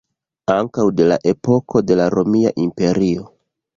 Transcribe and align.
Ankaŭ 0.53 0.85
de 1.01 1.05
la 1.11 1.17
epoko 1.33 1.83
de 1.91 1.99
la 2.03 2.09
Romia 2.17 2.55
Imperio. 2.67 3.29